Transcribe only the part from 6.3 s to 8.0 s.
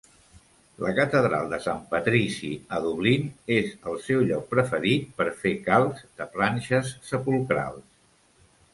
planxes sepulcrals.